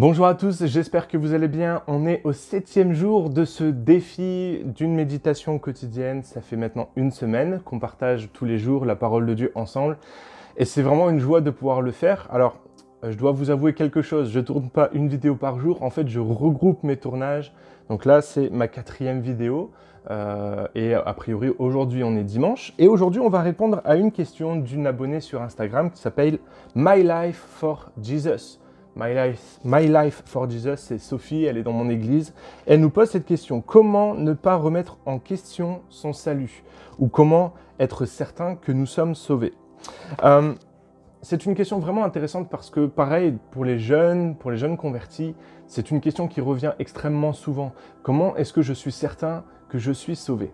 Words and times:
Bonjour 0.00 0.26
à 0.26 0.36
tous, 0.36 0.64
j'espère 0.64 1.08
que 1.08 1.16
vous 1.16 1.34
allez 1.34 1.48
bien. 1.48 1.82
On 1.88 2.06
est 2.06 2.20
au 2.22 2.32
septième 2.32 2.92
jour 2.92 3.30
de 3.30 3.44
ce 3.44 3.64
défi 3.64 4.62
d'une 4.64 4.94
méditation 4.94 5.58
quotidienne. 5.58 6.22
Ça 6.22 6.40
fait 6.40 6.54
maintenant 6.54 6.90
une 6.94 7.10
semaine 7.10 7.60
qu'on 7.64 7.80
partage 7.80 8.30
tous 8.32 8.44
les 8.44 8.58
jours 8.58 8.84
la 8.84 8.94
parole 8.94 9.26
de 9.26 9.34
Dieu 9.34 9.50
ensemble. 9.56 9.98
Et 10.56 10.64
c'est 10.66 10.82
vraiment 10.82 11.10
une 11.10 11.18
joie 11.18 11.40
de 11.40 11.50
pouvoir 11.50 11.82
le 11.82 11.90
faire. 11.90 12.28
Alors, 12.30 12.58
euh, 13.02 13.10
je 13.10 13.18
dois 13.18 13.32
vous 13.32 13.50
avouer 13.50 13.74
quelque 13.74 14.00
chose, 14.00 14.30
je 14.30 14.38
ne 14.38 14.44
tourne 14.44 14.70
pas 14.70 14.88
une 14.92 15.08
vidéo 15.08 15.34
par 15.34 15.58
jour. 15.58 15.82
En 15.82 15.90
fait, 15.90 16.06
je 16.06 16.20
regroupe 16.20 16.84
mes 16.84 16.96
tournages. 16.96 17.52
Donc 17.88 18.04
là, 18.04 18.20
c'est 18.20 18.50
ma 18.50 18.68
quatrième 18.68 19.20
vidéo. 19.20 19.72
Euh, 20.12 20.68
et 20.76 20.94
a 20.94 21.12
priori, 21.12 21.50
aujourd'hui, 21.58 22.04
on 22.04 22.16
est 22.16 22.22
dimanche. 22.22 22.72
Et 22.78 22.86
aujourd'hui, 22.86 23.20
on 23.20 23.30
va 23.30 23.42
répondre 23.42 23.80
à 23.84 23.96
une 23.96 24.12
question 24.12 24.54
d'une 24.54 24.86
abonnée 24.86 25.18
sur 25.18 25.42
Instagram 25.42 25.90
qui 25.90 26.00
s'appelle 26.00 26.38
My 26.76 27.02
Life 27.02 27.44
for 27.48 27.90
Jesus. 28.00 28.60
My 28.96 29.14
Life, 29.14 29.60
My 29.64 29.86
Life 29.86 30.22
for 30.26 30.50
Jesus, 30.50 30.76
c'est 30.76 30.98
Sophie, 30.98 31.44
elle 31.44 31.56
est 31.56 31.62
dans 31.62 31.72
mon 31.72 31.88
église. 31.88 32.34
Elle 32.66 32.80
nous 32.80 32.90
pose 32.90 33.10
cette 33.10 33.26
question. 33.26 33.60
Comment 33.60 34.14
ne 34.14 34.32
pas 34.32 34.56
remettre 34.56 34.98
en 35.06 35.18
question 35.18 35.82
son 35.88 36.12
salut? 36.12 36.64
Ou 36.98 37.08
comment 37.08 37.54
être 37.78 38.06
certain 38.06 38.56
que 38.56 38.72
nous 38.72 38.86
sommes 38.86 39.14
sauvés? 39.14 39.54
Euh, 40.24 40.54
C'est 41.20 41.46
une 41.46 41.54
question 41.54 41.80
vraiment 41.80 42.04
intéressante 42.04 42.48
parce 42.48 42.70
que, 42.70 42.86
pareil, 42.86 43.36
pour 43.50 43.64
les 43.64 43.78
jeunes, 43.78 44.36
pour 44.36 44.52
les 44.52 44.56
jeunes 44.56 44.76
convertis, 44.76 45.34
c'est 45.66 45.90
une 45.90 46.00
question 46.00 46.28
qui 46.28 46.40
revient 46.40 46.72
extrêmement 46.78 47.32
souvent. 47.32 47.72
Comment 48.02 48.36
est-ce 48.36 48.52
que 48.52 48.62
je 48.62 48.72
suis 48.72 48.92
certain 48.92 49.44
que 49.68 49.78
je 49.78 49.92
suis 49.92 50.14
sauvé? 50.14 50.52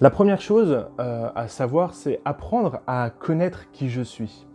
La 0.00 0.10
première 0.10 0.40
chose 0.40 0.86
euh, 1.00 1.28
à 1.34 1.48
savoir, 1.48 1.94
c'est 1.94 2.20
apprendre 2.24 2.80
à 2.86 3.10
connaître 3.10 3.70
qui 3.72 3.88
je 3.90 4.02
suis. 4.02 4.46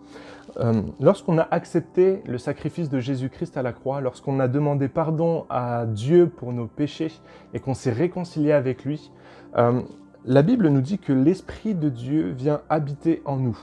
Euh, 0.59 0.83
lorsqu'on 0.99 1.37
a 1.37 1.47
accepté 1.49 2.21
le 2.27 2.37
sacrifice 2.37 2.89
de 2.89 2.99
Jésus-Christ 2.99 3.57
à 3.57 3.61
la 3.61 3.73
croix, 3.73 4.01
lorsqu'on 4.01 4.39
a 4.39 4.47
demandé 4.47 4.87
pardon 4.87 5.45
à 5.49 5.85
Dieu 5.85 6.27
pour 6.27 6.53
nos 6.53 6.67
péchés 6.67 7.11
et 7.53 7.59
qu'on 7.59 7.73
s'est 7.73 7.91
réconcilié 7.91 8.51
avec 8.51 8.85
lui, 8.85 9.11
euh, 9.57 9.81
la 10.25 10.41
Bible 10.41 10.69
nous 10.69 10.81
dit 10.81 10.99
que 10.99 11.11
l'Esprit 11.11 11.73
de 11.73 11.89
Dieu 11.89 12.29
vient 12.29 12.61
habiter 12.69 13.21
en 13.25 13.37
nous. 13.37 13.57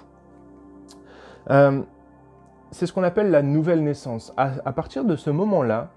Euh, 1.50 1.80
c'est 2.70 2.86
ce 2.86 2.92
qu'on 2.92 3.02
appelle 3.02 3.30
la 3.30 3.42
nouvelle 3.42 3.82
naissance. 3.82 4.32
À, 4.36 4.52
à 4.64 4.72
partir 4.72 5.04
de 5.04 5.16
ce 5.16 5.30
moment-là, 5.30 5.90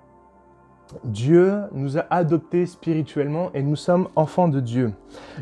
Dieu 1.03 1.55
nous 1.71 1.97
a 1.97 2.05
adoptés 2.09 2.65
spirituellement 2.65 3.49
et 3.53 3.63
nous 3.63 3.75
sommes 3.75 4.09
enfants 4.15 4.47
de 4.47 4.59
Dieu. 4.59 4.93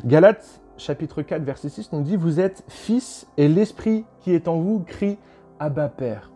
Galates 0.06 0.62
chapitre 0.78 1.22
4 1.22 1.44
verset 1.44 1.70
6 1.70 1.92
nous 1.94 2.02
dit, 2.02 2.16
Vous 2.16 2.40
êtes 2.40 2.64
fils 2.68 3.28
et 3.38 3.48
l'Esprit 3.48 4.06
qui 4.22 4.34
est 4.34 4.48
en 4.48 4.58
vous 4.58 4.80
crie 4.80 5.18
Abba 5.62 5.90
Père. 5.90 6.32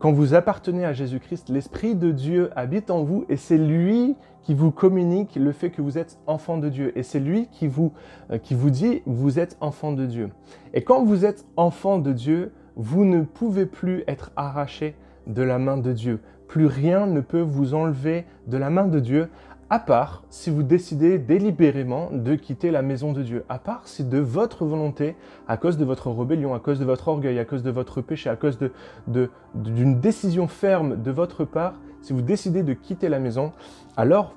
Quand 0.00 0.10
vous 0.10 0.34
appartenez 0.34 0.84
à 0.84 0.92
Jésus-Christ, 0.92 1.48
l'Esprit 1.48 1.94
de 1.94 2.10
Dieu 2.10 2.50
habite 2.56 2.90
en 2.90 3.04
vous 3.04 3.24
et 3.28 3.36
c'est 3.36 3.56
lui 3.56 4.16
qui 4.42 4.52
vous 4.52 4.72
communique 4.72 5.36
le 5.36 5.52
fait 5.52 5.70
que 5.70 5.80
vous 5.80 5.96
êtes 5.96 6.18
enfant 6.26 6.58
de 6.58 6.68
Dieu. 6.68 6.96
Et 6.98 7.04
c'est 7.04 7.20
lui 7.20 7.46
qui 7.52 7.68
vous, 7.68 7.92
euh, 8.32 8.38
qui 8.38 8.54
vous 8.54 8.70
dit, 8.70 9.02
vous 9.06 9.38
êtes 9.38 9.56
enfant 9.60 9.92
de 9.92 10.06
Dieu. 10.06 10.30
Et 10.74 10.82
quand 10.82 11.04
vous 11.04 11.24
êtes 11.24 11.46
enfant 11.56 11.98
de 11.98 12.12
Dieu, 12.12 12.52
vous 12.74 13.04
ne 13.04 13.22
pouvez 13.22 13.64
plus 13.64 14.02
être 14.08 14.32
arraché 14.34 14.96
de 15.28 15.42
la 15.42 15.60
main 15.60 15.76
de 15.76 15.92
Dieu. 15.92 16.18
Plus 16.48 16.66
rien 16.66 17.06
ne 17.06 17.20
peut 17.20 17.40
vous 17.40 17.74
enlever 17.74 18.24
de 18.48 18.56
la 18.56 18.70
main 18.70 18.86
de 18.86 18.98
Dieu 18.98 19.28
à 19.70 19.78
part 19.78 20.22
si 20.30 20.50
vous 20.50 20.62
décidez 20.62 21.18
délibérément 21.18 22.08
de 22.12 22.34
quitter 22.34 22.70
la 22.70 22.82
maison 22.82 23.12
de 23.12 23.22
Dieu, 23.22 23.44
à 23.48 23.58
part 23.58 23.86
si 23.86 24.04
de 24.04 24.18
votre 24.18 24.64
volonté, 24.64 25.16
à 25.46 25.56
cause 25.56 25.76
de 25.76 25.84
votre 25.84 26.10
rébellion, 26.10 26.54
à 26.54 26.58
cause 26.58 26.78
de 26.78 26.84
votre 26.84 27.08
orgueil, 27.08 27.38
à 27.38 27.44
cause 27.44 27.62
de 27.62 27.70
votre 27.70 28.00
péché, 28.00 28.30
à 28.30 28.36
cause 28.36 28.58
d'une 29.54 30.00
décision 30.00 30.48
ferme 30.48 31.02
de 31.02 31.10
votre 31.10 31.44
part, 31.44 31.74
si 32.00 32.12
vous 32.12 32.22
décidez 32.22 32.62
de 32.62 32.72
quitter 32.72 33.08
la 33.08 33.18
maison, 33.18 33.52
alors 33.96 34.34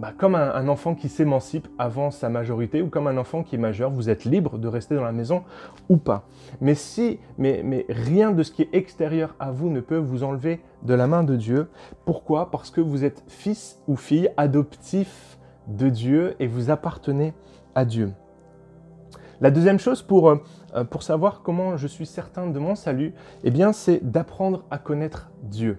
bah, 0.00 0.14
comme 0.16 0.34
un, 0.34 0.66
enfant 0.68 0.94
qui 0.94 1.10
s'émancipe 1.10 1.68
avant 1.78 2.10
sa 2.10 2.30
majorité 2.30 2.80
ou 2.80 2.88
comme 2.88 3.06
un 3.06 3.18
enfant 3.18 3.42
qui 3.42 3.56
est 3.56 3.58
majeur, 3.58 3.90
vous 3.90 4.08
êtes 4.08 4.24
libre 4.24 4.56
de 4.56 4.66
rester 4.66 4.94
dans 4.94 5.04
la 5.04 5.12
maison 5.12 5.42
ou 5.90 5.98
pas. 5.98 6.26
Mais 6.62 6.74
si, 6.74 7.18
mais, 7.36 7.84
rien 7.90 8.30
de 8.30 8.42
ce 8.42 8.50
qui 8.50 8.62
est 8.62 8.74
extérieur 8.74 9.34
à 9.38 9.50
vous 9.50 9.68
ne 9.68 9.80
peut 9.80 9.98
vous 9.98 10.24
enlever 10.24 10.62
de 10.84 10.94
la 10.94 11.06
main 11.06 11.22
de 11.22 11.36
Dieu. 11.36 11.68
Pourquoi? 12.06 12.50
Parce 12.50 12.70
que 12.70 12.80
vous 12.80 13.04
êtes 13.04 13.22
fils 13.28 13.78
ou 13.88 13.96
fille 13.96 14.30
adoptif 14.38 15.38
de 15.68 15.90
Dieu 15.90 16.34
et 16.40 16.46
vous 16.46 16.70
appartenez 16.70 17.34
à 17.74 17.84
Dieu. 17.84 18.14
La 19.42 19.50
deuxième 19.50 19.78
chose 19.78 20.00
pour, 20.00 20.30
euh, 20.30 20.84
pour 20.88 21.02
savoir 21.02 21.42
comment 21.42 21.76
je 21.76 21.86
suis 21.86 22.06
certain 22.06 22.46
de 22.46 22.58
mon 22.58 22.74
salut, 22.74 23.12
eh 23.44 23.50
bien, 23.50 23.74
c'est 23.74 24.02
d'apprendre 24.10 24.64
à 24.70 24.78
connaître 24.78 25.30
Dieu. 25.42 25.76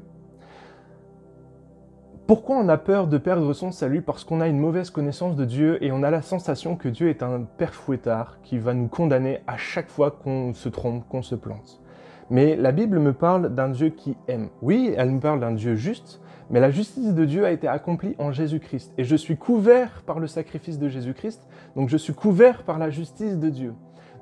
Pourquoi 2.27 2.57
on 2.57 2.69
a 2.69 2.77
peur 2.77 3.07
de 3.07 3.17
perdre 3.17 3.51
son 3.51 3.71
salut 3.71 4.01
Parce 4.01 4.23
qu'on 4.23 4.39
a 4.39 4.47
une 4.47 4.59
mauvaise 4.59 4.89
connaissance 4.89 5.35
de 5.35 5.43
Dieu 5.43 5.83
et 5.83 5.91
on 5.91 6.03
a 6.03 6.11
la 6.11 6.21
sensation 6.21 6.75
que 6.75 6.87
Dieu 6.87 7.09
est 7.09 7.23
un 7.23 7.41
père 7.41 7.73
fouettard 7.73 8.37
qui 8.43 8.57
va 8.57 8.73
nous 8.73 8.87
condamner 8.87 9.41
à 9.47 9.57
chaque 9.57 9.89
fois 9.89 10.11
qu'on 10.11 10.53
se 10.53 10.69
trompe, 10.69 11.07
qu'on 11.09 11.23
se 11.23 11.35
plante? 11.35 11.81
Mais 12.29 12.55
la 12.55 12.71
Bible 12.71 12.99
me 12.99 13.11
parle 13.11 13.53
d'un 13.53 13.67
Dieu 13.67 13.89
qui 13.89 14.15
aime. 14.29 14.49
Oui, 14.61 14.93
elle 14.95 15.11
me 15.11 15.19
parle 15.19 15.41
d'un 15.41 15.51
Dieu 15.51 15.75
juste, 15.75 16.21
mais 16.49 16.61
la 16.61 16.71
justice 16.71 17.13
de 17.13 17.25
Dieu 17.25 17.45
a 17.45 17.51
été 17.51 17.67
accomplie 17.67 18.15
en 18.19 18.31
Jésus-Christ. 18.31 18.93
Et 18.97 19.03
je 19.03 19.15
suis 19.17 19.35
couvert 19.35 20.03
par 20.05 20.19
le 20.19 20.27
sacrifice 20.27 20.79
de 20.79 20.87
Jésus-Christ, 20.87 21.45
donc 21.75 21.89
je 21.89 21.97
suis 21.97 22.13
couvert 22.13 22.63
par 22.63 22.77
la 22.77 22.89
justice 22.89 23.37
de 23.37 23.49
Dieu. 23.49 23.73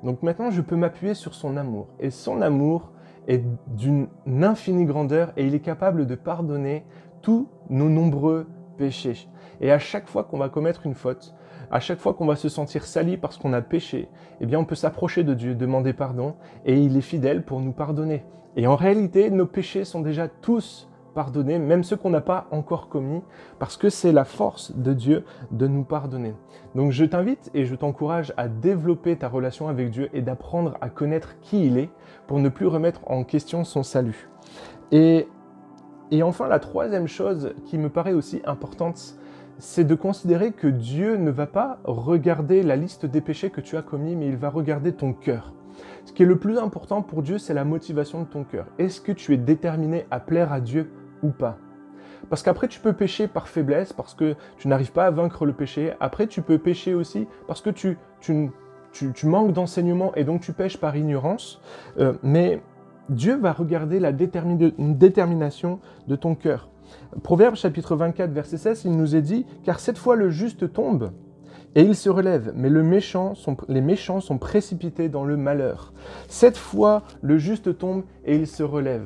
Donc 0.02 0.24
maintenant, 0.24 0.50
je 0.50 0.62
peux 0.62 0.76
m'appuyer 0.76 1.14
sur 1.14 1.34
son 1.34 1.56
amour. 1.56 1.86
Et 2.00 2.10
son 2.10 2.40
amour 2.40 2.90
est 3.28 3.42
d'une 3.68 4.08
infinie 4.42 4.84
grandeur 4.84 5.32
et 5.36 5.46
il 5.46 5.54
est 5.54 5.60
capable 5.60 6.06
de 6.06 6.14
pardonner 6.14 6.84
tous 7.22 7.48
nos 7.68 7.88
nombreux 7.88 8.46
péchés. 8.76 9.28
Et 9.60 9.70
à 9.70 9.78
chaque 9.78 10.08
fois 10.08 10.24
qu'on 10.24 10.38
va 10.38 10.48
commettre 10.48 10.86
une 10.86 10.94
faute, 10.94 11.34
à 11.70 11.80
chaque 11.80 11.98
fois 11.98 12.14
qu'on 12.14 12.26
va 12.26 12.36
se 12.36 12.48
sentir 12.48 12.84
sali 12.84 13.16
parce 13.16 13.36
qu'on 13.36 13.52
a 13.52 13.60
péché, 13.62 14.08
eh 14.40 14.46
bien 14.46 14.58
on 14.58 14.64
peut 14.64 14.74
s'approcher 14.74 15.22
de 15.22 15.34
Dieu, 15.34 15.54
demander 15.54 15.92
pardon, 15.92 16.34
et 16.64 16.80
il 16.80 16.96
est 16.96 17.02
fidèle 17.02 17.44
pour 17.44 17.60
nous 17.60 17.72
pardonner. 17.72 18.24
Et 18.56 18.66
en 18.66 18.74
réalité, 18.74 19.30
nos 19.30 19.46
péchés 19.46 19.84
sont 19.84 20.00
déjà 20.00 20.26
tous 20.28 20.89
pardonnés, 21.12 21.58
même 21.58 21.84
ceux 21.84 21.96
qu'on 21.96 22.10
n'a 22.10 22.20
pas 22.20 22.46
encore 22.50 22.88
commis, 22.88 23.22
parce 23.58 23.76
que 23.76 23.88
c'est 23.88 24.12
la 24.12 24.24
force 24.24 24.72
de 24.76 24.92
Dieu 24.92 25.24
de 25.50 25.66
nous 25.66 25.84
pardonner. 25.84 26.34
Donc 26.74 26.92
je 26.92 27.04
t'invite 27.04 27.50
et 27.54 27.64
je 27.64 27.74
t'encourage 27.74 28.32
à 28.36 28.48
développer 28.48 29.16
ta 29.16 29.28
relation 29.28 29.68
avec 29.68 29.90
Dieu 29.90 30.08
et 30.12 30.22
d'apprendre 30.22 30.76
à 30.80 30.88
connaître 30.88 31.40
qui 31.40 31.66
il 31.66 31.78
est 31.78 31.90
pour 32.26 32.38
ne 32.38 32.48
plus 32.48 32.66
remettre 32.66 33.00
en 33.06 33.24
question 33.24 33.64
son 33.64 33.82
salut. 33.82 34.28
Et 34.92 35.28
et 36.12 36.24
enfin, 36.24 36.48
la 36.48 36.58
troisième 36.58 37.06
chose 37.06 37.54
qui 37.66 37.78
me 37.78 37.88
paraît 37.88 38.14
aussi 38.14 38.42
importante, 38.44 39.14
c'est 39.58 39.84
de 39.84 39.94
considérer 39.94 40.50
que 40.50 40.66
Dieu 40.66 41.16
ne 41.16 41.30
va 41.30 41.46
pas 41.46 41.78
regarder 41.84 42.64
la 42.64 42.74
liste 42.74 43.06
des 43.06 43.20
péchés 43.20 43.50
que 43.50 43.60
tu 43.60 43.76
as 43.76 43.82
commis, 43.82 44.16
mais 44.16 44.26
il 44.26 44.36
va 44.36 44.48
regarder 44.48 44.92
ton 44.92 45.12
cœur. 45.12 45.52
Ce 46.04 46.12
qui 46.12 46.24
est 46.24 46.26
le 46.26 46.38
plus 46.38 46.58
important 46.58 47.02
pour 47.02 47.22
Dieu, 47.22 47.38
c'est 47.38 47.54
la 47.54 47.64
motivation 47.64 48.22
de 48.22 48.26
ton 48.26 48.42
cœur. 48.42 48.66
Est-ce 48.78 49.00
que 49.00 49.12
tu 49.12 49.34
es 49.34 49.36
déterminé 49.36 50.06
à 50.10 50.18
plaire 50.18 50.52
à 50.52 50.60
Dieu 50.60 50.90
ou 51.22 51.30
pas 51.30 51.58
Parce 52.28 52.42
qu'après, 52.42 52.68
tu 52.68 52.80
peux 52.80 52.92
pécher 52.92 53.28
par 53.28 53.48
faiblesse, 53.48 53.92
parce 53.92 54.14
que 54.14 54.34
tu 54.58 54.68
n'arrives 54.68 54.92
pas 54.92 55.06
à 55.06 55.10
vaincre 55.10 55.46
le 55.46 55.52
péché. 55.52 55.94
Après, 56.00 56.26
tu 56.26 56.42
peux 56.42 56.58
pécher 56.58 56.94
aussi 56.94 57.26
parce 57.46 57.60
que 57.60 57.70
tu, 57.70 57.98
tu, 58.20 58.50
tu, 58.92 59.26
manques 59.26 59.52
d'enseignement 59.52 60.14
et 60.14 60.24
donc 60.24 60.40
tu 60.40 60.52
pêches 60.52 60.78
par 60.78 60.96
ignorance. 60.96 61.60
Euh, 61.98 62.14
mais 62.22 62.62
Dieu 63.08 63.36
va 63.36 63.52
regarder 63.52 63.98
la 63.98 64.12
détermination 64.12 65.80
de 66.06 66.16
ton 66.16 66.34
cœur. 66.34 66.68
Proverbe 67.22 67.54
chapitre 67.54 67.96
24, 67.96 68.30
verset 68.30 68.56
16, 68.56 68.84
il 68.84 68.96
nous 68.96 69.16
est 69.16 69.22
dit, 69.22 69.46
car 69.64 69.80
cette 69.80 69.98
fois 69.98 70.16
le 70.16 70.30
juste 70.30 70.72
tombe 70.72 71.10
et 71.74 71.82
il 71.82 71.94
se 71.94 72.08
relève, 72.08 72.52
mais 72.56 72.68
le 72.68 72.82
méchant 72.82 73.34
les 73.68 73.80
méchants 73.80 74.20
sont 74.20 74.38
précipités 74.38 75.08
dans 75.08 75.24
le 75.24 75.36
malheur. 75.36 75.92
Cette 76.28 76.56
fois 76.56 77.02
le 77.22 77.38
juste 77.38 77.78
tombe 77.78 78.02
et 78.24 78.36
il 78.36 78.46
se 78.46 78.62
relève. 78.62 79.04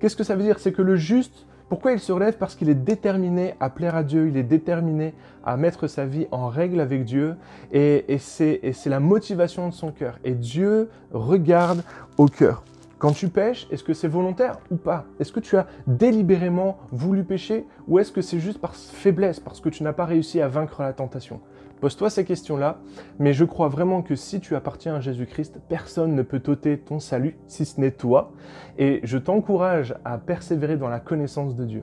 Qu'est-ce 0.00 0.16
que 0.16 0.24
ça 0.24 0.36
veut 0.36 0.42
dire? 0.42 0.58
C'est 0.58 0.72
que 0.72 0.82
le 0.82 0.96
juste, 0.96 1.46
pourquoi 1.68 1.92
il 1.92 2.00
se 2.00 2.12
relève? 2.12 2.36
Parce 2.38 2.54
qu'il 2.54 2.68
est 2.68 2.74
déterminé 2.74 3.54
à 3.60 3.70
plaire 3.70 3.94
à 3.94 4.02
Dieu, 4.02 4.28
il 4.28 4.36
est 4.36 4.42
déterminé 4.42 5.14
à 5.44 5.56
mettre 5.56 5.86
sa 5.86 6.06
vie 6.06 6.26
en 6.30 6.48
règle 6.48 6.80
avec 6.80 7.04
Dieu, 7.04 7.36
et, 7.72 8.18
c'est 8.18 8.86
la 8.86 9.00
motivation 9.00 9.68
de 9.68 9.74
son 9.74 9.92
cœur. 9.92 10.18
Et 10.24 10.32
Dieu 10.32 10.88
regarde 11.12 11.82
au 12.16 12.26
cœur. 12.26 12.62
Quand 12.98 13.12
tu 13.12 13.28
pêches, 13.28 13.68
est-ce 13.70 13.84
que 13.84 13.94
c'est 13.94 14.08
volontaire 14.08 14.58
ou 14.72 14.76
pas? 14.76 15.04
Est-ce 15.20 15.30
que 15.30 15.40
tu 15.40 15.56
as 15.56 15.66
délibérément 15.86 16.78
voulu 16.90 17.22
pêcher? 17.22 17.64
Ou 17.86 18.00
est-ce 18.00 18.10
que 18.10 18.22
c'est 18.22 18.40
juste 18.40 18.60
par 18.60 18.74
faiblesse, 18.74 19.38
parce 19.38 19.60
que 19.60 19.68
tu 19.68 19.84
n'as 19.84 19.92
pas 19.92 20.04
réussi 20.04 20.40
à 20.40 20.48
vaincre 20.48 20.82
la 20.82 20.92
tentation? 20.92 21.40
Pose-toi 21.80 22.10
ces 22.10 22.24
questions-là, 22.24 22.78
mais 23.18 23.32
je 23.32 23.44
crois 23.44 23.68
vraiment 23.68 24.02
que 24.02 24.16
si 24.16 24.40
tu 24.40 24.56
appartiens 24.56 24.96
à 24.96 25.00
Jésus-Christ, 25.00 25.60
personne 25.68 26.14
ne 26.14 26.22
peut 26.22 26.40
t'ôter 26.40 26.78
ton 26.78 26.98
salut 26.98 27.36
si 27.46 27.64
ce 27.64 27.80
n'est 27.80 27.92
toi. 27.92 28.32
Et 28.78 29.00
je 29.04 29.18
t'encourage 29.18 29.94
à 30.04 30.18
persévérer 30.18 30.76
dans 30.76 30.88
la 30.88 31.00
connaissance 31.00 31.54
de 31.54 31.64
Dieu. 31.64 31.82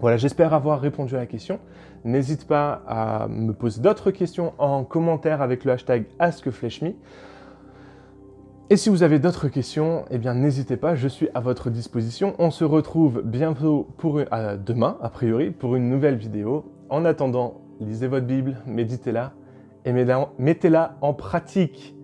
Voilà, 0.00 0.16
j'espère 0.16 0.52
avoir 0.52 0.80
répondu 0.80 1.14
à 1.16 1.18
la 1.18 1.26
question. 1.26 1.58
N'hésite 2.04 2.46
pas 2.46 2.82
à 2.86 3.26
me 3.28 3.52
poser 3.52 3.80
d'autres 3.80 4.10
questions 4.10 4.52
en 4.58 4.84
commentaire 4.84 5.42
avec 5.42 5.64
le 5.64 5.72
hashtag 5.72 6.06
AskFleshMe. 6.18 6.92
Et 8.70 8.76
si 8.76 8.90
vous 8.90 9.02
avez 9.02 9.18
d'autres 9.18 9.48
questions, 9.48 10.04
eh 10.10 10.18
bien 10.18 10.34
n'hésitez 10.34 10.76
pas, 10.76 10.94
je 10.94 11.08
suis 11.08 11.28
à 11.32 11.40
votre 11.40 11.70
disposition. 11.70 12.34
On 12.38 12.50
se 12.50 12.64
retrouve 12.64 13.22
bientôt 13.24 13.88
pour 13.96 14.18
euh, 14.18 14.56
demain, 14.58 14.98
a 15.00 15.08
priori, 15.08 15.50
pour 15.50 15.74
une 15.74 15.88
nouvelle 15.88 16.16
vidéo. 16.16 16.70
En 16.90 17.06
attendant, 17.06 17.62
lisez 17.80 18.08
votre 18.08 18.26
Bible, 18.26 18.56
méditez-la 18.66 19.32
et 19.84 19.92
mettez-la 19.92 20.98
en 21.00 21.14
pratique. 21.14 21.94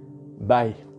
Bye 0.40 0.93